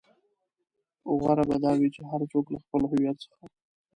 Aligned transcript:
غوره 1.19 1.43
به 1.49 1.55
دا 1.63 1.71
وي 1.79 1.89
چې 1.95 2.01
هر 2.09 2.21
څوک 2.31 2.45
له 2.53 2.59
خپل 2.63 2.81
هويت 2.91 3.17
څخه. 3.25 3.43